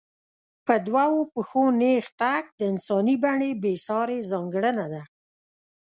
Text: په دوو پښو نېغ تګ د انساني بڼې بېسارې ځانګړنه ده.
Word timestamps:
په 0.65 0.73
دوو 0.87 1.15
پښو 1.33 1.63
نېغ 1.81 2.05
تګ 2.21 2.43
د 2.59 2.61
انساني 2.71 3.15
بڼې 3.23 3.49
بېسارې 3.63 4.19
ځانګړنه 4.31 4.85
ده. 4.93 5.01